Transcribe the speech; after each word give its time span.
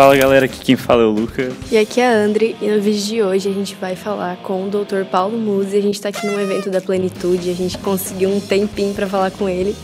Fala 0.00 0.16
galera, 0.16 0.46
aqui 0.46 0.60
quem 0.60 0.76
fala 0.76 1.02
é 1.02 1.04
o 1.04 1.10
Luca. 1.10 1.52
E 1.70 1.76
aqui 1.76 2.00
é 2.00 2.06
a 2.06 2.24
André, 2.24 2.54
e 2.58 2.68
no 2.68 2.80
vídeo 2.80 3.02
de 3.02 3.22
hoje 3.22 3.50
a 3.50 3.52
gente 3.52 3.74
vai 3.74 3.94
falar 3.94 4.38
com 4.38 4.64
o 4.64 4.70
Dr. 4.70 5.04
Paulo 5.04 5.36
Musi. 5.36 5.76
A 5.76 5.82
gente 5.82 5.96
está 5.96 6.08
aqui 6.08 6.26
num 6.26 6.40
evento 6.40 6.70
da 6.70 6.80
Plenitude, 6.80 7.50
a 7.50 7.54
gente 7.54 7.76
conseguiu 7.76 8.30
um 8.30 8.40
tempinho 8.40 8.94
para 8.94 9.06
falar 9.06 9.30
com 9.30 9.46
ele. 9.46 9.76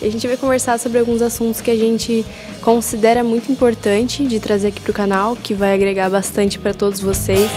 E 0.00 0.06
a 0.06 0.10
gente 0.12 0.28
vai 0.28 0.36
conversar 0.36 0.78
sobre 0.78 1.00
alguns 1.00 1.20
assuntos 1.20 1.60
que 1.60 1.72
a 1.72 1.76
gente 1.76 2.24
considera 2.60 3.24
muito 3.24 3.50
importante 3.50 4.24
de 4.24 4.38
trazer 4.38 4.68
aqui 4.68 4.80
para 4.80 4.92
o 4.92 4.94
canal, 4.94 5.34
que 5.34 5.54
vai 5.54 5.74
agregar 5.74 6.08
bastante 6.08 6.56
para 6.56 6.72
todos 6.72 7.00
vocês. 7.00 7.50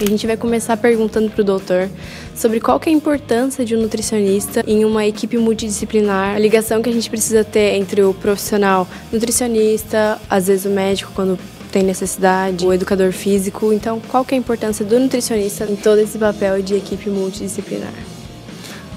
A 0.00 0.04
gente 0.06 0.26
vai 0.26 0.34
começar 0.34 0.78
perguntando 0.78 1.28
para 1.28 1.42
o 1.42 1.44
doutor 1.44 1.90
sobre 2.34 2.58
qual 2.58 2.80
que 2.80 2.88
é 2.88 2.92
a 2.92 2.96
importância 2.96 3.66
de 3.66 3.76
um 3.76 3.82
nutricionista 3.82 4.64
em 4.66 4.82
uma 4.82 5.04
equipe 5.04 5.36
multidisciplinar, 5.36 6.36
a 6.36 6.38
ligação 6.38 6.80
que 6.80 6.88
a 6.88 6.92
gente 6.92 7.10
precisa 7.10 7.44
ter 7.44 7.74
entre 7.74 8.02
o 8.02 8.14
profissional 8.14 8.88
nutricionista, 9.12 10.18
às 10.30 10.46
vezes 10.46 10.64
o 10.64 10.70
médico 10.70 11.12
quando 11.14 11.38
tem 11.70 11.82
necessidade, 11.82 12.66
o 12.66 12.72
educador 12.72 13.12
físico. 13.12 13.74
Então, 13.74 14.00
qual 14.08 14.24
que 14.24 14.34
é 14.34 14.38
a 14.38 14.40
importância 14.40 14.86
do 14.86 14.98
nutricionista 14.98 15.66
em 15.70 15.76
todo 15.76 15.98
esse 15.98 16.16
papel 16.16 16.62
de 16.62 16.76
equipe 16.76 17.10
multidisciplinar? 17.10 17.92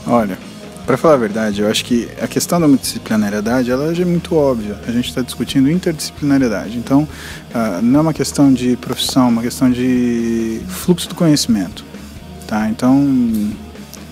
Olha, 0.08 0.38
para 0.86 0.98
falar 0.98 1.14
a 1.14 1.18
verdade, 1.18 1.62
eu 1.62 1.70
acho 1.70 1.86
que 1.86 2.10
a 2.22 2.28
questão 2.28 2.60
da 2.60 2.68
multidisciplinariedade 2.68 3.72
ela 3.72 3.92
é 3.92 4.05
muito 4.05 4.36
óbvia. 4.36 4.78
A 4.86 4.92
gente 4.92 5.09
está 5.09 5.22
discutindo 5.22 5.70
interdisciplinariedade. 5.72 6.78
Então, 6.78 7.04
uh, 7.04 7.82
não 7.82 8.00
é 8.00 8.02
uma 8.02 8.14
questão 8.14 8.54
de 8.54 8.76
profissão, 8.78 9.28
é 9.28 9.30
uma 9.30 9.42
questão 9.42 9.72
de 9.72 10.62
fluxo 10.68 11.08
do 11.08 11.16
conhecimento. 11.16 11.86
Tá? 12.48 12.70
Então, 12.70 13.54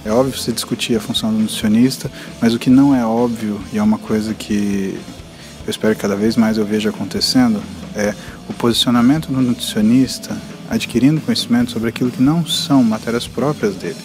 é 0.06 0.12
óbvio 0.12 0.38
você 0.38 0.52
discutir 0.52 0.96
a 0.96 1.00
função 1.00 1.32
do 1.32 1.40
nutricionista, 1.40 2.10
mas 2.42 2.54
o 2.54 2.60
que 2.60 2.70
não 2.70 2.96
é 2.96 3.06
óbvio, 3.06 3.60
e 3.74 3.78
é 3.78 3.84
uma 3.84 3.98
coisa 3.98 4.34
que 4.34 4.98
eu 5.66 5.70
espero 5.70 5.94
que 5.94 6.02
cada 6.02 6.16
vez 6.16 6.36
mais 6.36 6.58
eu 6.58 6.66
veja 6.66 6.90
acontecendo, 6.90 7.62
é 7.96 8.16
o 8.50 8.54
posicionamento 8.54 9.28
do 9.28 9.42
nutricionista 9.42 10.36
adquirindo 10.70 11.20
conhecimento 11.20 11.72
sobre 11.72 11.90
aquilo 11.90 12.10
que 12.10 12.22
não 12.22 12.46
são 12.46 12.82
matérias 12.82 13.28
próprias 13.28 13.76
dele. 13.76 13.98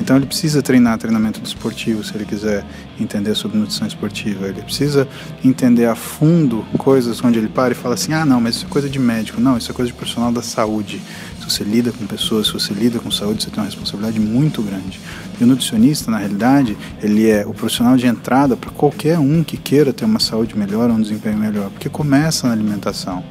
Então 0.00 0.16
ele 0.16 0.26
precisa 0.26 0.62
treinar 0.62 0.98
treinamento 0.98 1.40
desportivo 1.40 2.02
se 2.02 2.14
ele 2.14 2.24
quiser 2.24 2.64
entender 2.98 3.34
sobre 3.34 3.58
nutrição 3.58 3.86
esportiva. 3.86 4.46
Ele 4.46 4.62
precisa 4.62 5.06
entender 5.44 5.86
a 5.86 5.94
fundo 5.94 6.64
coisas 6.78 7.22
onde 7.22 7.38
ele 7.38 7.48
para 7.48 7.72
e 7.72 7.76
fala 7.76 7.94
assim: 7.94 8.12
ah, 8.12 8.24
não, 8.24 8.40
mas 8.40 8.56
isso 8.56 8.66
é 8.66 8.68
coisa 8.68 8.88
de 8.88 8.98
médico. 8.98 9.40
Não, 9.40 9.56
isso 9.56 9.70
é 9.70 9.74
coisa 9.74 9.90
de 9.90 9.96
profissional 9.96 10.32
da 10.32 10.42
saúde. 10.42 11.00
Se 11.38 11.50
você 11.50 11.64
lida 11.64 11.90
com 11.92 12.06
pessoas, 12.06 12.46
se 12.46 12.52
você 12.52 12.72
lida 12.72 13.00
com 13.00 13.10
saúde, 13.10 13.42
você 13.42 13.50
tem 13.50 13.58
uma 13.58 13.66
responsabilidade 13.66 14.20
muito 14.20 14.62
grande. 14.62 15.00
E 15.40 15.44
o 15.44 15.46
nutricionista, 15.46 16.10
na 16.10 16.18
realidade, 16.18 16.76
ele 17.02 17.28
é 17.28 17.44
o 17.44 17.52
profissional 17.52 17.96
de 17.96 18.06
entrada 18.06 18.56
para 18.56 18.70
qualquer 18.70 19.18
um 19.18 19.42
que 19.42 19.56
queira 19.56 19.92
ter 19.92 20.04
uma 20.04 20.20
saúde 20.20 20.56
melhor 20.56 20.90
um 20.90 21.00
desempenho 21.00 21.36
melhor, 21.36 21.70
porque 21.70 21.88
começa 21.88 22.46
na 22.46 22.52
alimentação. 22.52 23.24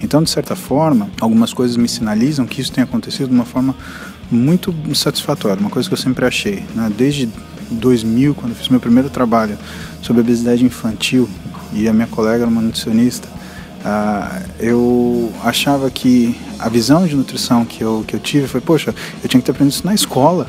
Então, 0.00 0.22
de 0.22 0.30
certa 0.30 0.54
forma, 0.54 1.08
algumas 1.20 1.52
coisas 1.52 1.76
me 1.76 1.88
sinalizam 1.88 2.46
que 2.46 2.60
isso 2.60 2.72
tem 2.72 2.84
acontecido 2.84 3.28
de 3.28 3.34
uma 3.34 3.44
forma 3.44 3.74
muito 4.30 4.74
satisfatória, 4.94 5.60
uma 5.60 5.70
coisa 5.70 5.88
que 5.88 5.94
eu 5.94 5.98
sempre 5.98 6.24
achei. 6.24 6.64
Né? 6.74 6.90
Desde 6.96 7.28
2000, 7.70 8.34
quando 8.34 8.52
eu 8.52 8.56
fiz 8.56 8.68
meu 8.68 8.80
primeiro 8.80 9.10
trabalho 9.10 9.58
sobre 10.02 10.22
obesidade 10.22 10.64
infantil, 10.64 11.28
e 11.72 11.88
a 11.88 11.92
minha 11.92 12.06
colega 12.06 12.42
era 12.42 12.50
uma 12.50 12.62
nutricionista, 12.62 13.28
uh, 13.28 14.44
eu 14.58 15.32
achava 15.44 15.90
que 15.90 16.38
a 16.58 16.68
visão 16.68 17.06
de 17.06 17.14
nutrição 17.14 17.64
que 17.64 17.82
eu, 17.82 18.04
que 18.06 18.14
eu 18.14 18.20
tive 18.20 18.46
foi: 18.46 18.60
poxa, 18.60 18.94
eu 19.22 19.28
tinha 19.28 19.40
que 19.40 19.46
ter 19.46 19.52
aprendido 19.52 19.74
isso 19.74 19.86
na 19.86 19.94
escola. 19.94 20.48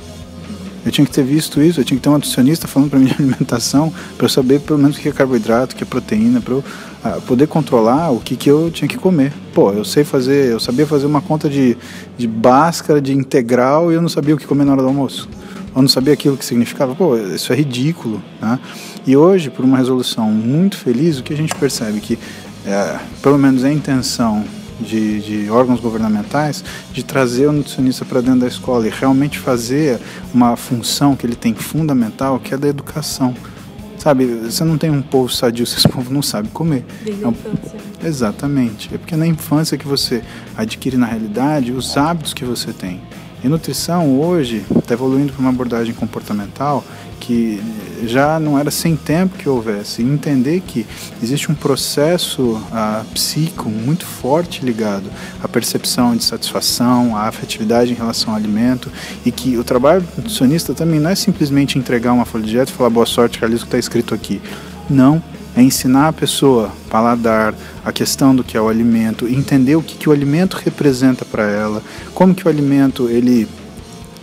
Eu 0.87 0.91
tinha 0.91 1.05
que 1.05 1.11
ter 1.11 1.23
visto 1.23 1.61
isso, 1.61 1.81
eu 1.81 1.83
tinha 1.83 1.97
que 1.97 2.01
ter 2.01 2.07
uma 2.07 2.17
nutricionista 2.17 2.65
falando 2.65 2.89
para 2.89 2.97
mim 2.97 3.07
de 3.07 3.15
alimentação, 3.19 3.93
para 4.17 4.23
eu 4.23 4.29
saber 4.29 4.61
pelo 4.61 4.79
menos 4.79 4.95
o 4.95 4.99
que 5.01 5.09
é 5.09 5.11
carboidrato, 5.11 5.75
o 5.75 5.77
que 5.77 5.83
é 5.83 5.85
proteína, 5.85 6.39
para 6.39 6.53
eu 6.53 6.59
uh, 6.59 7.21
poder 7.23 7.45
controlar 7.45 8.09
o 8.11 8.21
que, 8.21 8.37
que 8.37 8.49
eu 8.49 8.71
tinha 8.71 8.87
que 8.87 8.95
comer. 8.95 9.33
Pô, 9.53 9.73
eu 9.73 9.83
sei 9.83 10.05
fazer, 10.05 10.49
eu 10.49 10.61
sabia 10.61 10.87
fazer 10.87 11.05
uma 11.05 11.19
conta 11.19 11.49
de, 11.49 11.75
de 12.17 12.25
báscara, 12.25 13.01
de 13.01 13.11
integral, 13.11 13.91
e 13.91 13.95
eu 13.95 14.01
não 14.01 14.07
sabia 14.07 14.33
o 14.33 14.37
que 14.37 14.47
comer 14.47 14.63
na 14.63 14.71
hora 14.71 14.81
do 14.81 14.87
almoço. 14.87 15.27
Eu 15.75 15.81
não 15.81 15.89
sabia 15.89 16.13
aquilo 16.13 16.37
que 16.37 16.45
significava. 16.45 16.95
Pô, 16.95 17.17
isso 17.17 17.51
é 17.51 17.55
ridículo. 17.57 18.23
Né? 18.41 18.57
E 19.05 19.17
hoje, 19.17 19.49
por 19.49 19.65
uma 19.65 19.77
resolução 19.77 20.31
muito 20.31 20.77
feliz, 20.77 21.19
o 21.19 21.23
que 21.23 21.33
a 21.33 21.37
gente 21.37 21.53
percebe 21.53 21.99
que, 21.99 22.17
é, 22.65 22.97
pelo 23.21 23.37
menos 23.37 23.65
é 23.65 23.67
a 23.67 23.73
intenção 23.73 24.45
de, 24.79 25.21
de, 25.21 25.49
órgãos 25.49 25.79
governamentais 25.79 26.63
de 26.91 27.03
trazer 27.03 27.47
o 27.47 27.51
nutricionista 27.51 28.05
para 28.05 28.21
dentro 28.21 28.41
da 28.41 28.47
escola 28.47 28.87
e 28.87 28.89
realmente 28.89 29.39
fazer 29.39 29.99
uma 30.33 30.55
função 30.55 31.15
que 31.15 31.25
ele 31.25 31.35
tem 31.35 31.53
fundamental, 31.53 32.39
que 32.39 32.53
é 32.53 32.57
da 32.57 32.67
educação. 32.67 33.33
Sabe, 33.97 34.25
você 34.25 34.63
não 34.63 34.77
tem 34.77 34.89
um 34.89 35.01
povo 35.01 35.29
sadio 35.29 35.65
se 35.65 35.77
esse 35.79 35.87
povo 35.87 36.13
não 36.13 36.21
sabe 36.21 36.49
comer. 36.49 36.85
Desde 37.03 37.23
é 37.23 37.27
um... 37.27 37.29
a 37.29 37.33
infância. 37.33 37.79
Exatamente. 38.03 38.93
É 38.93 38.97
porque 38.97 39.15
é 39.15 39.17
na 39.17 39.27
infância 39.27 39.77
que 39.77 39.87
você 39.87 40.23
adquire, 40.55 40.97
na 40.97 41.07
realidade, 41.07 41.71
os 41.71 41.97
hábitos 41.97 42.33
que 42.33 42.45
você 42.45 42.71
tem. 42.71 43.01
E 43.43 43.47
nutrição 43.47 44.19
hoje 44.19 44.65
está 44.75 44.95
evoluindo 44.95 45.31
para 45.31 45.41
uma 45.41 45.49
abordagem 45.49 45.93
comportamental 45.93 46.83
que 47.19 47.61
já 48.03 48.39
não 48.39 48.57
era 48.57 48.71
sem 48.71 48.95
tempo 48.95 49.37
que 49.37 49.47
houvesse. 49.47 50.01
entender 50.01 50.61
que 50.61 50.85
existe 51.21 51.51
um 51.51 51.55
processo 51.55 52.59
ah, 52.71 53.03
psíquico 53.13 53.69
muito 53.69 54.05
forte 54.05 54.65
ligado 54.65 55.09
à 55.43 55.47
percepção 55.47 56.15
de 56.15 56.23
satisfação, 56.23 57.15
à 57.15 57.27
afetividade 57.27 57.91
em 57.91 57.95
relação 57.95 58.31
ao 58.31 58.37
alimento 58.37 58.91
e 59.25 59.31
que 59.31 59.57
o 59.57 59.63
trabalho 59.63 60.05
nutricionista 60.15 60.73
também 60.73 60.99
não 60.99 61.09
é 61.09 61.15
simplesmente 61.15 61.77
entregar 61.77 62.13
uma 62.13 62.25
folha 62.25 62.43
de 62.43 62.51
dieta 62.51 62.71
e 62.71 62.73
falar 62.73 62.89
boa 62.89 63.05
sorte, 63.05 63.39
realiza 63.39 63.63
o 63.63 63.65
que 63.65 63.67
está 63.67 63.79
escrito 63.79 64.15
aqui. 64.15 64.41
Não, 64.89 65.21
é 65.57 65.63
ensinar 65.63 66.09
a 66.09 66.13
pessoa 66.13 66.71
paladar, 66.87 67.55
a 67.83 67.91
questão 67.91 68.35
do 68.35 68.43
que 68.43 68.55
é 68.55 68.61
o 68.61 68.69
alimento, 68.69 69.27
entender 69.27 69.75
o 69.75 69.81
que, 69.81 69.97
que 69.97 70.07
o 70.07 70.11
alimento 70.11 70.53
representa 70.63 71.25
para 71.25 71.49
ela, 71.49 71.81
como 72.13 72.35
que 72.35 72.45
o 72.45 72.49
alimento 72.49 73.09
ele 73.09 73.47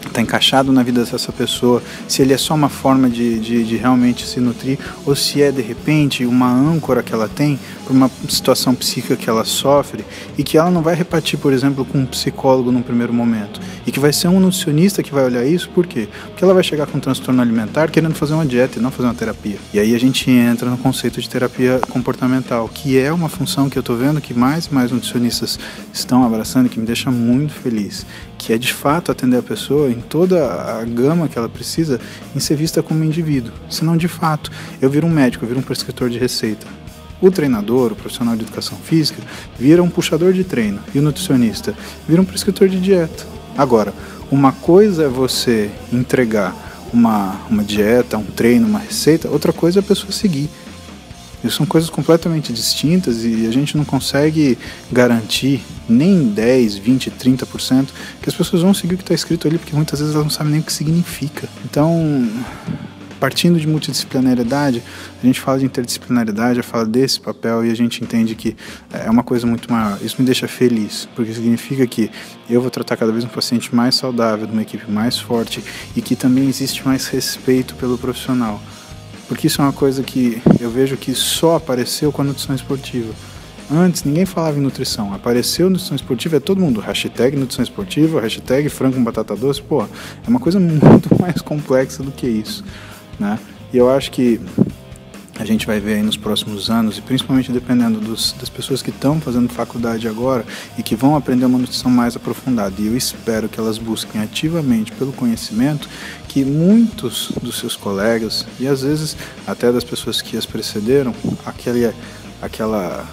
está 0.09 0.20
encaixado 0.20 0.72
na 0.72 0.82
vida 0.82 1.04
dessa 1.04 1.32
pessoa, 1.32 1.82
se 2.09 2.22
ele 2.22 2.32
é 2.32 2.38
só 2.38 2.54
uma 2.54 2.69
forma 2.69 3.09
de, 3.09 3.38
de, 3.38 3.65
de, 3.65 3.76
realmente 3.76 4.26
se 4.26 4.41
nutrir, 4.41 4.78
ou 5.04 5.15
se 5.15 5.42
é 5.42 5.50
de 5.50 5.62
repente 5.62 6.25
uma 6.25 6.50
âncora 6.50 7.03
que 7.03 7.12
ela 7.12 7.28
tem 7.28 7.59
por 7.87 7.94
uma 7.94 8.10
situação 8.28 8.75
psíquica 8.75 9.16
que 9.16 9.28
ela 9.28 9.44
sofre 9.44 10.04
e 10.37 10.42
que 10.42 10.56
ela 10.56 10.70
não 10.70 10.82
vai 10.82 10.94
repartir, 10.94 11.38
por 11.38 11.53
exemplo, 11.53 11.84
com 11.84 11.98
um 11.98 12.06
psicólogo 12.06 12.72
num 12.72 12.82
primeiro 12.82 13.12
momento. 13.12 13.60
E 13.87 13.92
que 13.92 14.00
vai 14.00 14.12
ser 14.12 14.28
um 14.28 14.41
nutricionista 14.41 15.03
que 15.03 15.12
vai 15.12 15.25
olhar 15.25 15.44
isso, 15.44 15.69
por 15.70 15.87
quê? 15.87 16.09
Porque 16.28 16.42
ela 16.42 16.54
vai 16.54 16.62
chegar 16.62 16.86
com 16.86 16.98
um 16.98 17.00
transtorno 17.00 17.41
alimentar 17.42 17.91
querendo 17.91 18.15
fazer 18.15 18.34
uma 18.34 18.47
dieta 18.47 18.78
e 18.78 18.82
não 18.82 18.91
fazer 18.91 19.09
uma 19.09 19.15
terapia. 19.15 19.56
E 19.72 19.78
aí 19.78 19.94
a 19.94 20.00
gente 20.00 20.31
entra 20.31 20.71
no 20.71 20.78
conceito 20.78 21.21
de 21.21 21.28
terapia 21.28 21.81
comportamental, 21.91 22.69
que 22.69 22.98
é 22.98 23.12
uma 23.12 23.28
função 23.28 23.69
que 23.69 23.76
eu 23.76 23.81
estou 23.81 23.97
vendo 23.97 24.21
que 24.21 24.32
mais 24.32 24.66
e 24.66 24.75
mais 24.75 24.91
nutricionistas 24.91 25.59
estão 25.92 26.25
abraçando, 26.25 26.69
que 26.69 26.78
me 26.78 26.86
deixa 26.86 27.10
muito 27.10 27.53
feliz 27.53 28.06
que 28.44 28.53
é 28.53 28.59
de 28.59 28.75
fato 28.75 29.10
atender 29.10 29.38
a 29.38 29.42
pessoa 29.42 29.91
em 29.94 30.00
toda 30.00 30.44
a 30.44 30.84
gama 30.84 31.28
que 31.28 31.38
ela 31.38 31.49
precisa 31.49 32.00
em 32.34 32.41
ser 32.41 32.56
vista 32.56 32.82
como 32.82 33.05
indivíduo. 33.05 33.53
Senão, 33.71 33.97
de 33.97 34.09
fato, 34.09 34.50
eu 34.81 34.91
viro 34.91 35.06
um 35.06 35.10
médico, 35.10 35.44
eu 35.44 35.49
viro 35.49 35.60
um 35.60 35.62
prescritor 35.62 36.10
de 36.10 36.19
receita. 36.19 36.66
O 37.21 37.31
treinador, 37.31 37.93
o 37.93 37.97
profissional 37.97 38.37
de 38.37 38.43
educação 38.43 38.77
física, 38.77 39.22
vira 39.59 39.83
um 39.83 39.88
puxador 39.88 40.33
de 40.33 40.44
treino 40.44 40.81
e 40.94 40.99
o 40.99 41.03
nutricionista 41.03 41.75
vira 42.06 42.21
um 42.21 42.25
prescritor 42.25 42.69
de 42.69 42.81
dieta. 42.81 43.25
Agora, 43.56 43.94
uma 44.31 44.53
coisa 44.53 45.04
é 45.04 45.09
você 45.09 45.71
entregar 45.93 46.54
uma, 46.93 47.41
uma 47.49 47.62
dieta, 47.62 48.19
um 48.19 48.25
treino, 48.25 48.66
uma 48.66 48.78
receita, 48.78 49.28
outra 49.28 49.53
coisa 49.53 49.78
é 49.78 49.81
a 49.81 49.83
pessoa 49.83 50.12
seguir. 50.12 50.50
Isso 51.44 51.59
são 51.59 51.66
coisas 51.66 51.91
completamente 51.91 52.53
distintas 52.53 53.22
e 53.22 53.47
a 53.47 53.50
gente 53.53 53.77
não 53.77 53.84
consegue 53.84 54.59
garantir 54.91 55.62
nem 55.87 56.28
10, 56.28 56.78
20, 56.78 57.10
30% 57.10 57.88
que 58.22 58.28
as 58.28 58.34
pessoas 58.34 58.62
vão 58.62 58.72
seguir 58.72 58.94
o 58.94 58.97
que 58.97 59.05
está 59.05 59.15
escrito 59.15 59.47
ali, 59.47 59.59
porque 59.59 59.77
muitas 59.77 60.00
vezes 60.00 60.15
elas 60.15 60.25
não 60.25 60.31
sabem 60.31 60.53
nem 60.53 60.60
o 60.60 60.65
que 60.65 60.72
significa. 60.72 61.47
Então, 61.65 62.27
partindo 63.21 63.59
de 63.60 63.66
multidisciplinariedade, 63.66 64.83
a 65.22 65.27
gente 65.27 65.41
fala 65.41 65.59
de 65.59 65.66
interdisciplinariedade, 65.66 66.62
fala 66.62 66.87
desse 66.87 67.21
papel 67.21 67.65
e 67.65 67.71
a 67.71 67.75
gente 67.75 68.03
entende 68.03 68.34
que 68.34 68.57
é 68.92 69.10
uma 69.10 69.22
coisa 69.22 69.47
muito 69.47 69.71
maior. 69.71 69.98
Isso 70.03 70.16
me 70.18 70.24
deixa 70.24 70.48
feliz, 70.48 71.09
porque 71.15 71.33
significa 71.33 71.86
que 71.86 72.10
eu 72.48 72.60
vou 72.60 72.71
tratar 72.71 72.97
cada 72.97 73.13
vez 73.13 73.24
um 73.24 73.28
paciente 73.28 73.74
mais 73.74 73.95
saudável, 73.95 74.47
de 74.47 74.53
uma 74.53 74.63
equipe 74.63 74.91
mais 74.91 75.18
forte 75.18 75.63
e 75.95 76.01
que 76.01 76.16
também 76.16 76.48
existe 76.48 76.86
mais 76.86 77.07
respeito 77.07 77.74
pelo 77.74 77.98
profissional 77.98 78.63
porque 79.28 79.47
isso 79.47 79.60
é 79.60 79.65
uma 79.65 79.72
coisa 79.72 80.03
que 80.03 80.42
eu 80.60 80.71
vejo 80.71 80.97
que 80.97 81.15
só 81.15 81.56
apareceu 81.56 82.12
com 82.12 82.22
a 82.22 82.24
nutrição 82.24 82.54
esportiva. 82.54 83.12
Antes 83.71 84.04
ninguém 84.04 84.26
falava 84.26 84.59
em 84.59 84.60
nutrição, 84.60 85.15
apareceu 85.15 85.71
nutrição 85.71 85.97
esportiva, 85.97 86.36
é 86.36 86.41
todo 86.41 86.60
mundo, 86.60 86.80
hashtag 86.80 87.36
nutrição 87.36 87.62
esportiva, 87.62 88.21
hashtag 88.21 88.68
frango 88.68 88.97
com 88.97 89.04
batata 89.04 89.34
doce, 89.34 89.62
pô, 89.62 89.82
é 89.82 90.28
uma 90.28 90.38
coisa 90.38 90.60
muito 90.60 91.09
mais 91.18 91.41
complexa 91.41 92.03
do 92.03 92.12
que 92.12 92.26
isso, 92.26 92.62
né? 93.18 93.38
E 93.72 93.78
eu 93.78 93.91
acho 93.91 94.10
que 94.10 94.38
a 95.36 95.45
gente 95.45 95.66
vai 95.66 95.81
ver 95.81 95.95
aí 95.95 96.03
nos 96.03 96.16
próximos 96.16 96.71
anos, 96.71 96.98
e 96.98 97.03
principalmente 97.03 97.51
dependendo 97.51 97.98
dos, 97.98 98.33
das 98.39 98.48
pessoas 98.48 98.83
que 98.83 98.91
estão 98.91 99.21
fazendo 99.21 99.48
faculdade 99.48 100.07
agora 100.07 100.45
e 100.78 100.83
que 100.83 100.95
vão 100.95 101.16
aprender 101.16 101.45
uma 101.47 101.59
nutrição 101.59 101.91
mais 101.91 102.15
aprofundada. 102.15 102.75
E 102.78 102.86
eu 102.86 102.97
espero 102.97 103.48
que 103.48 103.59
elas 103.59 103.78
busquem 103.78 104.21
ativamente 104.21 104.92
pelo 104.92 105.13
conhecimento 105.13 105.89
que 106.28 106.45
muitos 106.45 107.33
dos 107.42 107.59
seus 107.59 107.77
colegas, 107.77 108.47
e 108.59 108.66
às 108.66 108.83
vezes 108.83 109.16
até 109.47 109.72
das 109.72 109.84
pessoas 109.84 110.22
que 110.22 110.36
as 110.36 110.47
precederam, 110.47 111.15
aquele, 111.45 111.92
aquela 112.41 113.07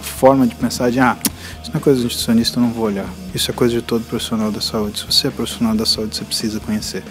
forma 0.00 0.46
de 0.46 0.54
pensar 0.54 0.90
de, 0.90 1.00
ah, 1.00 1.16
isso 1.62 1.70
não 1.72 1.80
é 1.80 1.82
coisa 1.82 1.98
de 1.98 2.04
nutricionista, 2.04 2.58
eu 2.58 2.62
não 2.62 2.70
vou 2.70 2.84
olhar. 2.84 3.08
Isso 3.34 3.50
é 3.50 3.54
coisa 3.54 3.74
de 3.74 3.82
todo 3.82 4.04
profissional 4.04 4.50
da 4.50 4.60
saúde. 4.60 5.00
Se 5.00 5.06
você 5.06 5.28
é 5.28 5.30
profissional 5.30 5.74
da 5.74 5.84
saúde, 5.84 6.16
você 6.16 6.24
precisa 6.24 6.60
conhecer. 6.60 7.02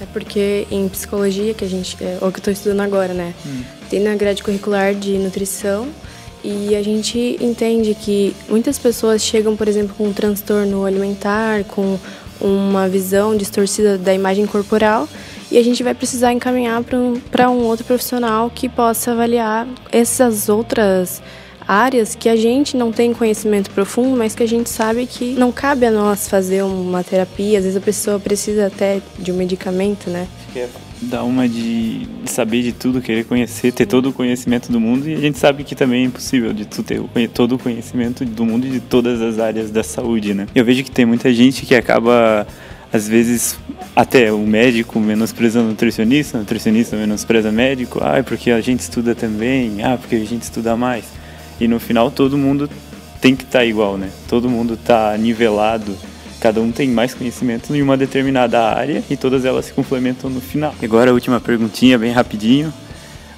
Até 0.00 0.10
porque 0.14 0.66
em 0.70 0.88
psicologia, 0.88 1.52
que 1.52 1.62
a 1.62 1.68
gente, 1.68 1.94
é 2.02 2.16
o 2.22 2.32
que 2.32 2.38
eu 2.38 2.38
estou 2.38 2.52
estudando 2.52 2.80
agora, 2.80 3.12
né? 3.12 3.34
Hum. 3.44 3.62
Tem 3.90 4.00
na 4.00 4.14
grade 4.14 4.42
curricular 4.42 4.94
de 4.94 5.18
nutrição 5.18 5.88
e 6.42 6.74
a 6.74 6.82
gente 6.82 7.36
entende 7.38 7.94
que 7.94 8.34
muitas 8.48 8.78
pessoas 8.78 9.20
chegam, 9.22 9.54
por 9.54 9.68
exemplo, 9.68 9.94
com 9.94 10.08
um 10.08 10.12
transtorno 10.14 10.86
alimentar, 10.86 11.64
com 11.64 11.98
uma 12.40 12.88
visão 12.88 13.36
distorcida 13.36 13.98
da 13.98 14.14
imagem 14.14 14.46
corporal 14.46 15.06
e 15.50 15.58
a 15.58 15.62
gente 15.62 15.82
vai 15.82 15.92
precisar 15.92 16.32
encaminhar 16.32 16.82
para 16.82 16.98
um, 16.98 17.20
um 17.50 17.66
outro 17.66 17.84
profissional 17.84 18.48
que 18.48 18.70
possa 18.70 19.12
avaliar 19.12 19.68
essas 19.92 20.48
outras 20.48 21.20
áreas 21.70 22.16
que 22.16 22.28
a 22.28 22.34
gente 22.34 22.76
não 22.76 22.90
tem 22.90 23.12
conhecimento 23.12 23.70
profundo, 23.70 24.16
mas 24.16 24.34
que 24.34 24.42
a 24.42 24.48
gente 24.48 24.68
sabe 24.68 25.06
que 25.06 25.34
não 25.34 25.52
cabe 25.52 25.86
a 25.86 25.90
nós 25.90 26.28
fazer 26.28 26.64
uma 26.64 27.04
terapia. 27.04 27.58
Às 27.58 27.64
vezes 27.64 27.76
a 27.76 27.80
pessoa 27.80 28.18
precisa 28.18 28.66
até 28.66 29.00
de 29.16 29.30
um 29.30 29.36
medicamento, 29.36 30.10
né? 30.10 30.26
É 30.56 30.68
dar 31.02 31.22
uma 31.22 31.48
de, 31.48 32.06
saber 32.26 32.62
de 32.62 32.72
tudo, 32.72 33.00
querer 33.00 33.24
conhecer, 33.24 33.72
ter 33.72 33.86
todo 33.86 34.10
o 34.10 34.12
conhecimento 34.12 34.70
do 34.70 34.78
mundo 34.78 35.08
e 35.08 35.14
a 35.14 35.18
gente 35.18 35.38
sabe 35.38 35.64
que 35.64 35.74
também 35.74 36.02
é 36.02 36.06
impossível 36.06 36.52
de 36.52 36.66
tu 36.66 36.82
ter 36.82 37.00
todo 37.32 37.54
o 37.54 37.58
conhecimento 37.58 38.22
do 38.24 38.44
mundo 38.44 38.66
e 38.66 38.70
de 38.70 38.80
todas 38.80 39.22
as 39.22 39.38
áreas 39.38 39.70
da 39.70 39.82
saúde, 39.82 40.34
né? 40.34 40.46
Eu 40.54 40.64
vejo 40.64 40.84
que 40.84 40.90
tem 40.90 41.06
muita 41.06 41.32
gente 41.32 41.64
que 41.64 41.74
acaba 41.74 42.46
às 42.92 43.08
vezes 43.08 43.56
até 43.96 44.32
o 44.32 44.40
médico 44.40 44.98
menospreza 44.98 45.60
o 45.60 45.62
nutricionista, 45.62 46.36
o 46.36 46.40
nutricionista 46.40 46.96
menospreza 46.96 47.48
o 47.48 47.52
médico, 47.52 48.00
ah, 48.02 48.22
porque 48.22 48.50
a 48.50 48.60
gente 48.60 48.80
estuda 48.80 49.14
também, 49.14 49.82
ah, 49.82 49.96
porque 49.96 50.16
a 50.16 50.26
gente 50.26 50.42
estuda 50.42 50.76
mais. 50.76 51.19
E 51.60 51.68
no 51.68 51.78
final 51.78 52.10
todo 52.10 52.38
mundo 52.38 52.68
tem 53.20 53.36
que 53.36 53.44
estar 53.44 53.60
tá 53.60 53.64
igual, 53.64 53.98
né? 53.98 54.10
Todo 54.28 54.48
mundo 54.48 54.74
está 54.74 55.16
nivelado. 55.18 55.94
Cada 56.40 56.60
um 56.60 56.72
tem 56.72 56.88
mais 56.88 57.12
conhecimento 57.12 57.74
em 57.76 57.82
uma 57.82 57.96
determinada 57.96 58.62
área 58.62 59.04
e 59.10 59.16
todas 59.16 59.44
elas 59.44 59.66
se 59.66 59.72
complementam 59.72 60.30
no 60.30 60.40
final. 60.40 60.74
E 60.80 60.86
agora 60.86 61.10
a 61.10 61.14
última 61.14 61.38
perguntinha, 61.38 61.98
bem 61.98 62.12
rapidinho. 62.12 62.72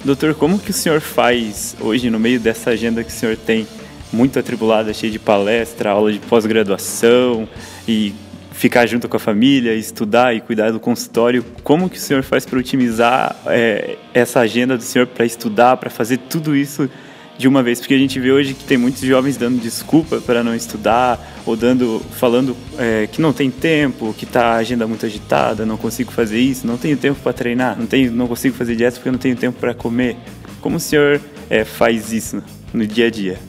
Doutor, 0.05 0.33
como 0.35 0.57
que 0.57 0.71
o 0.71 0.73
senhor 0.73 1.01
faz 1.01 1.75
hoje 1.81 2.09
no 2.09 2.19
meio 2.19 2.39
dessa 2.39 2.69
agenda 2.69 3.03
que 3.03 3.09
o 3.09 3.13
senhor 3.13 3.35
tem 3.35 3.67
muito 4.11 4.39
atribulada, 4.39 4.93
cheia 4.93 5.11
de 5.11 5.19
palestra, 5.19 5.89
aula 5.89 6.13
de 6.13 6.19
pós-graduação 6.19 7.47
e 7.87 8.13
ficar 8.51 8.85
junto 8.85 9.09
com 9.09 9.17
a 9.17 9.19
família, 9.19 9.73
estudar 9.73 10.33
e 10.33 10.39
cuidar 10.39 10.71
do 10.71 10.79
consultório. 10.79 11.43
Como 11.63 11.89
que 11.89 11.97
o 11.97 11.99
senhor 11.99 12.23
faz 12.23 12.45
para 12.45 12.59
otimizar 12.59 13.35
é, 13.47 13.97
essa 14.13 14.39
agenda 14.39 14.77
do 14.77 14.83
senhor 14.83 15.07
para 15.07 15.25
estudar, 15.25 15.75
para 15.77 15.89
fazer 15.89 16.17
tudo 16.17 16.55
isso 16.55 16.89
de 17.37 17.47
uma 17.47 17.63
vez, 17.63 17.79
porque 17.79 17.93
a 17.93 17.97
gente 17.97 18.19
vê 18.19 18.31
hoje 18.31 18.53
que 18.53 18.63
tem 18.63 18.77
muitos 18.77 19.01
jovens 19.01 19.37
dando 19.37 19.59
desculpa 19.59 20.21
para 20.21 20.43
não 20.43 20.55
estudar 20.55 21.19
ou 21.45 21.55
dando, 21.55 22.01
falando 22.11 22.55
é, 22.77 23.07
que 23.07 23.21
não 23.21 23.33
tem 23.33 23.49
tempo, 23.49 24.13
que 24.13 24.25
está 24.25 24.53
a 24.53 24.55
agenda 24.57 24.87
muito 24.87 25.05
agitada, 25.05 25.65
não 25.65 25.77
consigo 25.77 26.11
fazer 26.11 26.39
isso, 26.39 26.67
não 26.67 26.77
tenho 26.77 26.95
tempo 26.95 27.19
para 27.21 27.33
treinar, 27.33 27.77
não 27.77 27.87
tenho, 27.87 28.11
não 28.11 28.27
consigo 28.27 28.55
fazer 28.55 28.75
dieta 28.75 28.97
porque 28.97 29.11
não 29.11 29.19
tenho 29.19 29.35
tempo 29.35 29.59
para 29.59 29.73
comer. 29.73 30.15
Como 30.61 30.77
o 30.77 30.79
senhor 30.79 31.19
é, 31.49 31.65
faz 31.65 32.13
isso 32.13 32.41
no 32.71 32.85
dia 32.85 33.07
a 33.07 33.09
dia? 33.09 33.39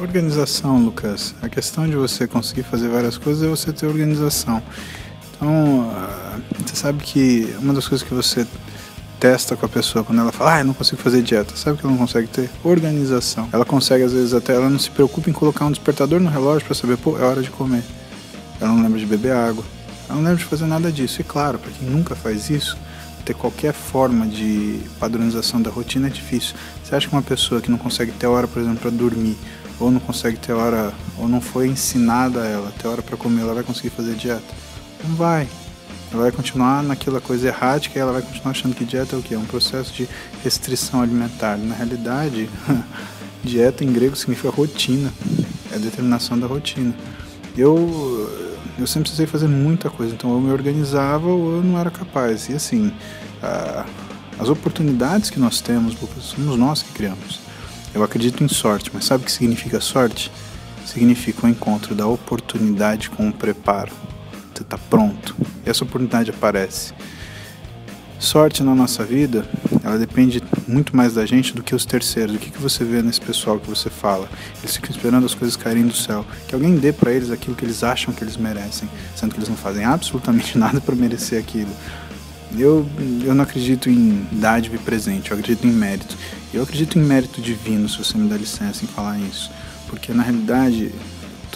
Organização, 0.00 0.78
Lucas. 0.78 1.34
A 1.40 1.48
questão 1.48 1.88
de 1.88 1.96
você 1.96 2.26
conseguir 2.26 2.64
fazer 2.64 2.88
várias 2.88 3.16
coisas 3.16 3.42
é 3.42 3.46
você 3.46 3.72
ter 3.72 3.86
organização. 3.86 4.62
Então, 5.36 5.90
ah, 5.94 6.38
você 6.58 6.76
sabe 6.76 7.02
que 7.02 7.54
uma 7.60 7.72
das 7.72 7.86
coisas 7.86 8.06
que 8.06 8.12
você 8.12 8.46
testa 9.18 9.56
com 9.56 9.66
a 9.66 9.68
pessoa 9.68 10.04
quando 10.04 10.20
ela 10.20 10.32
fala, 10.32 10.54
ah, 10.54 10.60
eu 10.60 10.64
não 10.64 10.74
consigo 10.74 11.00
fazer 11.00 11.22
dieta. 11.22 11.56
Sabe 11.56 11.78
que 11.78 11.84
ela 11.84 11.92
não 11.92 11.98
consegue 11.98 12.26
ter? 12.28 12.50
Organização. 12.62 13.48
Ela 13.52 13.64
consegue, 13.64 14.04
às 14.04 14.12
vezes, 14.12 14.34
até 14.34 14.54
ela 14.54 14.68
não 14.68 14.78
se 14.78 14.90
preocupa 14.90 15.30
em 15.30 15.32
colocar 15.32 15.64
um 15.64 15.70
despertador 15.70 16.20
no 16.20 16.30
relógio 16.30 16.66
para 16.66 16.74
saber, 16.74 16.96
pô, 16.96 17.18
é 17.18 17.22
hora 17.22 17.42
de 17.42 17.50
comer. 17.50 17.82
Ela 18.60 18.72
não 18.72 18.82
lembra 18.82 18.98
de 18.98 19.06
beber 19.06 19.32
água. 19.32 19.64
Ela 20.08 20.16
não 20.16 20.24
lembra 20.24 20.38
de 20.38 20.44
fazer 20.44 20.66
nada 20.66 20.90
disso. 20.92 21.20
E 21.20 21.24
claro, 21.24 21.58
para 21.58 21.70
quem 21.72 21.88
nunca 21.88 22.14
faz 22.14 22.48
isso, 22.50 22.76
ter 23.24 23.34
qualquer 23.34 23.72
forma 23.72 24.26
de 24.26 24.80
padronização 25.00 25.60
da 25.60 25.70
rotina 25.70 26.06
é 26.06 26.10
difícil. 26.10 26.54
Você 26.82 26.94
acha 26.94 27.08
que 27.08 27.14
uma 27.14 27.22
pessoa 27.22 27.60
que 27.60 27.70
não 27.70 27.78
consegue 27.78 28.12
ter 28.12 28.26
hora, 28.26 28.46
por 28.46 28.62
exemplo, 28.62 28.78
para 28.78 28.90
dormir, 28.90 29.36
ou 29.80 29.90
não 29.90 30.00
consegue 30.00 30.38
ter 30.38 30.52
hora, 30.52 30.92
ou 31.18 31.28
não 31.28 31.40
foi 31.40 31.66
ensinada 31.66 32.42
a 32.42 32.46
ela 32.46 32.72
ter 32.80 32.86
hora 32.86 33.02
para 33.02 33.16
comer, 33.16 33.42
ela 33.42 33.54
vai 33.54 33.64
conseguir 33.64 33.90
fazer 33.90 34.14
dieta? 34.14 34.54
Não 35.04 35.16
vai. 35.16 35.48
Ela 36.12 36.22
vai 36.22 36.32
continuar 36.32 36.82
naquela 36.82 37.20
coisa 37.20 37.48
errática 37.48 37.98
e 37.98 38.02
ela 38.02 38.12
vai 38.12 38.22
continuar 38.22 38.50
achando 38.52 38.74
que 38.74 38.84
dieta 38.84 39.16
é 39.16 39.18
o 39.18 39.22
que? 39.22 39.34
É 39.34 39.38
um 39.38 39.44
processo 39.44 39.92
de 39.92 40.08
restrição 40.42 41.02
alimentar. 41.02 41.56
Na 41.56 41.74
realidade, 41.74 42.48
dieta 43.42 43.84
em 43.84 43.92
grego 43.92 44.14
significa 44.14 44.50
rotina, 44.50 45.12
é 45.72 45.76
a 45.76 45.78
determinação 45.78 46.38
da 46.38 46.46
rotina. 46.46 46.94
Eu, 47.56 48.30
eu 48.78 48.86
sempre 48.86 49.04
precisei 49.04 49.26
fazer 49.26 49.48
muita 49.48 49.90
coisa, 49.90 50.14
então 50.14 50.32
eu 50.32 50.40
me 50.40 50.52
organizava 50.52 51.26
ou 51.26 51.56
eu 51.56 51.62
não 51.62 51.78
era 51.78 51.90
capaz. 51.90 52.48
E 52.48 52.54
assim, 52.54 52.92
a, 53.42 53.84
as 54.38 54.48
oportunidades 54.48 55.30
que 55.30 55.40
nós 55.40 55.60
temos, 55.60 55.96
somos 56.20 56.58
nós 56.58 56.82
que 56.82 56.92
criamos. 56.92 57.40
Eu 57.94 58.04
acredito 58.04 58.44
em 58.44 58.48
sorte, 58.48 58.90
mas 58.92 59.06
sabe 59.06 59.22
o 59.22 59.26
que 59.26 59.32
significa 59.32 59.80
sorte? 59.80 60.30
Significa 60.84 61.46
o 61.46 61.48
encontro 61.48 61.94
da 61.94 62.06
oportunidade 62.06 63.10
com 63.10 63.28
o 63.28 63.32
preparo. 63.32 63.92
Você 64.56 64.62
está 64.62 64.78
pronto. 64.78 65.36
E 65.64 65.68
essa 65.68 65.84
oportunidade 65.84 66.30
aparece. 66.30 66.94
Sorte 68.18 68.62
na 68.62 68.74
nossa 68.74 69.04
vida, 69.04 69.46
ela 69.84 69.98
depende 69.98 70.42
muito 70.66 70.96
mais 70.96 71.12
da 71.12 71.26
gente 71.26 71.52
do 71.52 71.62
que 71.62 71.74
os 71.74 71.84
terceiros. 71.84 72.34
O 72.34 72.38
que, 72.38 72.50
que 72.50 72.58
você 72.58 72.82
vê 72.82 73.02
nesse 73.02 73.20
pessoal 73.20 73.60
que 73.60 73.68
você 73.68 73.90
fala? 73.90 74.26
Eles 74.62 74.74
ficam 74.74 74.90
esperando 74.90 75.26
as 75.26 75.34
coisas 75.34 75.54
caírem 75.54 75.86
do 75.86 75.94
céu. 75.94 76.24
Que 76.48 76.54
alguém 76.54 76.76
dê 76.76 76.94
para 76.94 77.12
eles 77.12 77.30
aquilo 77.30 77.54
que 77.54 77.66
eles 77.66 77.84
acham 77.84 78.14
que 78.14 78.24
eles 78.24 78.38
merecem, 78.38 78.88
sendo 79.14 79.32
que 79.32 79.38
eles 79.38 79.50
não 79.50 79.56
fazem 79.56 79.84
absolutamente 79.84 80.56
nada 80.58 80.80
para 80.80 80.94
merecer 80.94 81.38
aquilo. 81.38 81.70
Eu, 82.58 82.86
eu 83.22 83.34
não 83.34 83.44
acredito 83.44 83.90
em 83.90 84.26
dádiva 84.32 84.78
presente, 84.78 85.30
eu 85.30 85.38
acredito 85.38 85.66
em 85.66 85.72
mérito. 85.72 86.16
Eu 86.54 86.62
acredito 86.62 86.98
em 86.98 87.02
mérito 87.02 87.42
divino, 87.42 87.86
se 87.86 87.98
você 87.98 88.16
me 88.16 88.30
dá 88.30 88.36
licença 88.38 88.82
em 88.82 88.88
falar 88.88 89.18
isso. 89.18 89.50
Porque 89.88 90.14
na 90.14 90.22
realidade, 90.22 90.90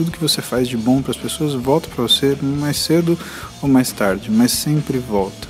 tudo 0.00 0.10
que 0.10 0.18
você 0.18 0.40
faz 0.40 0.66
de 0.66 0.78
bom 0.78 1.02
para 1.02 1.10
as 1.10 1.16
pessoas 1.18 1.52
volta 1.52 1.86
para 1.94 2.02
você 2.02 2.34
mais 2.42 2.78
cedo 2.78 3.18
ou 3.60 3.68
mais 3.68 3.92
tarde, 3.92 4.30
mas 4.30 4.50
sempre 4.50 4.96
volta. 4.96 5.46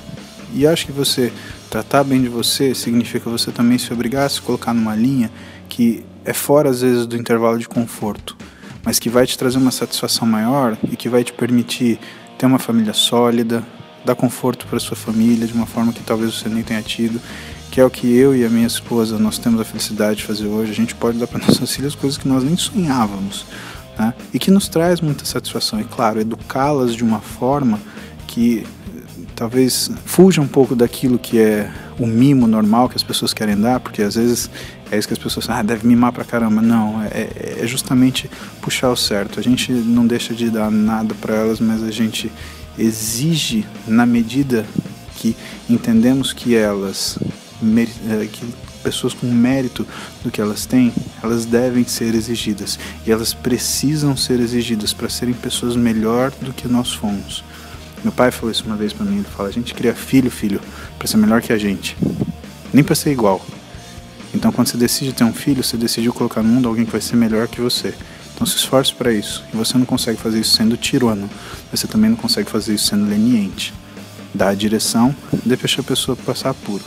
E 0.53 0.67
acho 0.67 0.85
que 0.85 0.91
você 0.91 1.31
tratar 1.69 2.03
bem 2.03 2.21
de 2.21 2.27
você 2.27 2.75
significa 2.75 3.29
você 3.29 3.49
também 3.49 3.77
se 3.77 3.93
obrigar 3.93 4.25
a 4.25 4.29
se 4.29 4.41
colocar 4.41 4.73
numa 4.73 4.93
linha 4.93 5.31
que 5.69 6.03
é 6.25 6.33
fora 6.33 6.69
às 6.69 6.81
vezes 6.81 7.05
do 7.05 7.15
intervalo 7.15 7.57
de 7.57 7.65
conforto, 7.65 8.35
mas 8.83 8.99
que 8.99 9.09
vai 9.09 9.25
te 9.25 9.37
trazer 9.37 9.57
uma 9.57 9.71
satisfação 9.71 10.27
maior 10.27 10.77
e 10.91 10.97
que 10.97 11.07
vai 11.07 11.23
te 11.23 11.31
permitir 11.31 11.97
ter 12.37 12.45
uma 12.45 12.59
família 12.59 12.91
sólida, 12.91 13.65
dar 14.03 14.15
conforto 14.15 14.67
para 14.67 14.81
sua 14.81 14.97
família 14.97 15.47
de 15.47 15.53
uma 15.53 15.65
forma 15.65 15.93
que 15.93 16.03
talvez 16.03 16.33
você 16.33 16.49
nem 16.49 16.61
tenha 16.61 16.81
tido, 16.81 17.21
que 17.71 17.79
é 17.79 17.85
o 17.85 17.89
que 17.89 18.13
eu 18.13 18.35
e 18.35 18.43
a 18.43 18.49
minha 18.49 18.67
esposa 18.67 19.17
nós 19.17 19.37
temos 19.37 19.61
a 19.61 19.63
felicidade 19.63 20.17
de 20.17 20.23
fazer 20.25 20.47
hoje. 20.47 20.73
A 20.73 20.75
gente 20.75 20.93
pode 20.93 21.17
dar 21.17 21.27
para 21.27 21.39
nossas 21.47 21.73
filhas 21.73 21.95
coisas 21.95 22.17
que 22.17 22.27
nós 22.27 22.43
nem 22.43 22.57
sonhávamos 22.57 23.45
né? 24.01 24.13
e 24.33 24.39
que 24.39 24.49
nos 24.49 24.67
traz 24.67 24.99
muita 24.99 25.25
satisfação. 25.25 25.79
E 25.79 25.83
claro, 25.83 26.19
educá-las 26.19 26.95
de 26.95 27.03
uma 27.03 27.19
forma 27.19 27.79
que 28.27 28.65
talvez 29.35 29.91
fuja 30.05 30.41
um 30.41 30.47
pouco 30.47 30.75
daquilo 30.75 31.19
que 31.19 31.39
é 31.39 31.71
o 31.99 32.07
mimo 32.07 32.47
normal 32.47 32.89
que 32.89 32.95
as 32.95 33.03
pessoas 33.03 33.33
querem 33.33 33.59
dar, 33.59 33.79
porque 33.79 34.01
às 34.01 34.15
vezes 34.15 34.49
é 34.91 34.97
isso 34.97 35.07
que 35.07 35.13
as 35.13 35.19
pessoas 35.19 35.49
ah, 35.49 35.61
deve 35.61 35.87
mimar 35.87 36.11
pra 36.11 36.23
caramba. 36.23 36.61
Não, 36.61 37.01
é, 37.03 37.59
é 37.61 37.67
justamente 37.67 38.29
puxar 38.61 38.89
o 38.89 38.95
certo. 38.95 39.39
A 39.39 39.43
gente 39.43 39.71
não 39.71 40.05
deixa 40.05 40.33
de 40.33 40.49
dar 40.49 40.71
nada 40.71 41.13
para 41.15 41.35
elas, 41.35 41.59
mas 41.59 41.83
a 41.83 41.91
gente 41.91 42.31
exige 42.77 43.65
na 43.87 44.05
medida 44.05 44.65
que 45.15 45.35
entendemos 45.69 46.33
que 46.33 46.55
elas 46.55 47.17
eh, 47.63 48.27
que 48.31 48.45
pessoas 48.81 49.13
com 49.13 49.27
mérito 49.27 49.87
do 50.23 50.31
que 50.31 50.41
elas 50.41 50.65
têm, 50.65 50.93
elas 51.23 51.45
devem 51.45 51.85
ser 51.85 52.13
exigidas 52.15 52.79
e 53.05 53.11
elas 53.11 53.33
precisam 53.33 54.17
ser 54.17 54.39
exigidas 54.39 54.93
para 54.93 55.09
serem 55.09 55.33
pessoas 55.33 55.75
melhor 55.75 56.31
do 56.41 56.51
que 56.51 56.67
nós 56.67 56.93
fomos. 56.93 57.43
Meu 58.03 58.11
pai 58.11 58.31
falou 58.31 58.51
isso 58.51 58.65
uma 58.65 58.75
vez 58.75 58.93
para 58.93 59.05
mim, 59.05 59.17
ele 59.17 59.25
fala: 59.25 59.49
"A 59.49 59.51
gente 59.51 59.73
cria 59.73 59.93
filho, 59.93 60.31
filho, 60.31 60.59
para 60.97 61.07
ser 61.07 61.17
melhor 61.17 61.41
que 61.41 61.53
a 61.53 61.57
gente, 61.57 61.95
nem 62.73 62.83
para 62.83 62.95
ser 62.95 63.11
igual". 63.11 63.45
Então, 64.33 64.51
quando 64.51 64.67
você 64.67 64.77
decide 64.77 65.13
ter 65.13 65.23
um 65.23 65.33
filho, 65.33 65.63
você 65.63 65.75
decidiu 65.75 66.13
colocar 66.13 66.41
no 66.41 66.49
mundo 66.49 66.67
alguém 66.67 66.85
que 66.85 66.91
vai 66.91 67.01
ser 67.01 67.15
melhor 67.15 67.47
que 67.47 67.59
você. 67.59 67.93
Então, 68.33 68.47
se 68.47 68.55
esforce 68.55 68.93
para 68.93 69.11
isso. 69.11 69.43
E 69.53 69.57
você 69.57 69.77
não 69.77 69.85
consegue 69.85 70.19
fazer 70.19 70.39
isso 70.39 70.55
sendo 70.55 70.77
tirano, 70.77 71.29
você 71.69 71.85
também 71.85 72.09
não 72.09 72.17
consegue 72.17 72.49
fazer 72.49 72.73
isso 72.73 72.87
sendo 72.87 73.07
leniente. 73.07 73.73
Dá 74.33 74.49
a 74.49 74.55
direção, 74.55 75.13
deixa 75.45 75.81
a 75.81 75.83
pessoa 75.83 76.15
passar 76.15 76.51
apuro. 76.51 76.83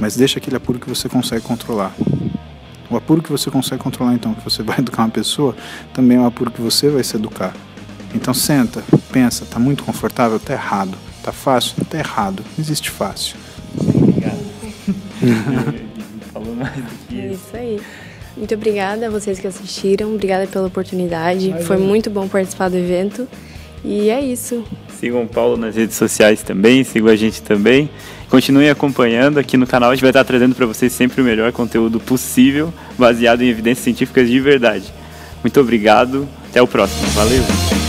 Mas 0.00 0.16
deixa 0.16 0.38
aquele 0.38 0.56
apuro 0.56 0.78
que 0.78 0.88
você 0.88 1.08
consegue 1.08 1.42
controlar. 1.42 1.94
O 2.90 2.96
apuro 2.96 3.22
que 3.22 3.30
você 3.30 3.50
consegue 3.50 3.82
controlar, 3.82 4.14
então, 4.14 4.34
que 4.34 4.42
você 4.42 4.62
vai 4.64 4.78
educar 4.78 5.02
uma 5.02 5.10
pessoa, 5.10 5.56
também 5.92 6.16
é 6.16 6.20
um 6.20 6.26
apuro 6.26 6.50
que 6.50 6.60
você 6.60 6.88
vai 6.88 7.04
se 7.04 7.16
educar. 7.16 7.54
Então 8.14 8.32
senta, 8.32 8.82
pensa, 9.12 9.44
tá 9.44 9.58
muito 9.58 9.84
confortável? 9.84 10.40
Tá 10.40 10.54
errado. 10.54 10.96
Tá 11.22 11.32
fácil? 11.32 11.84
Tá 11.84 11.98
errado. 11.98 12.42
Não 12.56 12.64
existe 12.64 12.90
fácil. 12.90 13.36
Obrigado. 13.78 14.38
Falou 16.32 16.54
mais 16.54 16.74
do 16.74 17.06
que 17.06 17.20
É 17.20 17.26
isso 17.32 17.54
aí. 17.56 17.80
Muito 18.34 18.54
obrigada 18.54 19.08
a 19.08 19.10
vocês 19.10 19.38
que 19.38 19.46
assistiram. 19.46 20.14
Obrigada 20.14 20.46
pela 20.46 20.68
oportunidade. 20.68 21.54
Foi 21.64 21.76
muito 21.76 22.08
bom 22.08 22.28
participar 22.28 22.70
do 22.70 22.76
evento. 22.76 23.28
E 23.84 24.10
é 24.10 24.20
isso. 24.20 24.64
Sigam 24.98 25.24
o 25.24 25.28
Paulo 25.28 25.56
nas 25.56 25.76
redes 25.76 25.96
sociais 25.96 26.42
também, 26.42 26.82
sigam 26.84 27.08
a 27.08 27.16
gente 27.16 27.42
também. 27.42 27.90
Continuem 28.28 28.68
acompanhando 28.68 29.38
aqui 29.38 29.56
no 29.56 29.66
canal, 29.66 29.90
a 29.90 29.94
gente 29.94 30.02
vai 30.02 30.10
estar 30.10 30.24
trazendo 30.24 30.54
para 30.54 30.66
vocês 30.66 30.92
sempre 30.92 31.22
o 31.22 31.24
melhor 31.24 31.50
conteúdo 31.50 31.98
possível, 31.98 32.72
baseado 32.98 33.40
em 33.40 33.48
evidências 33.48 33.84
científicas 33.84 34.28
de 34.28 34.38
verdade. 34.38 34.92
Muito 35.42 35.58
obrigado, 35.60 36.28
até 36.50 36.60
o 36.60 36.66
próximo. 36.66 37.06
Valeu! 37.08 37.87